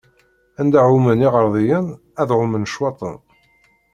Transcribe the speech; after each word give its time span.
Anda 0.59 0.79
ɛummen 0.87 1.25
iɛeṛḍiyen, 1.27 1.87
ay 2.21 2.29
ɛummen 2.37 2.67
ccwaṭen. 2.69 3.15